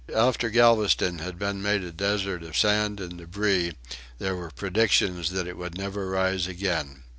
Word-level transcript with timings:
After 0.15 0.49
Galveston 0.49 1.19
had 1.19 1.37
been 1.37 1.61
made 1.61 1.83
a 1.83 1.91
desert 1.91 2.41
of 2.41 2.57
sand 2.57 2.99
and 2.99 3.19
debris, 3.19 3.73
there 4.17 4.35
were 4.35 4.49
predictions 4.49 5.29
that 5.29 5.45
it 5.47 5.57
would 5.57 5.77
never 5.77 6.07
rise 6.09 6.47
again. 6.47 7.03